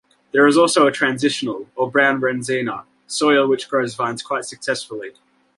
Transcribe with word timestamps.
There 0.31 0.47
is 0.47 0.57
also 0.57 0.87
a 0.87 0.91
'transitional', 0.91 1.67
or 1.75 1.91
brown 1.91 2.21
rendzina, 2.21 2.85
soil 3.05 3.47
which 3.47 3.69
grows 3.69 3.93
vines 3.93 4.23
quite 4.23 4.45
successfully. 4.45 5.11